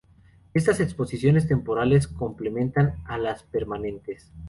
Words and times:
Estas 0.55 0.79
exposiciones 0.79 1.47
temporales 1.47 2.07
complementan 2.07 2.95
a 3.05 3.19
las 3.19 3.43
permanentes. 3.43 4.31